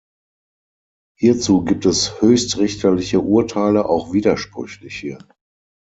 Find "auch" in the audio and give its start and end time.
3.87-4.13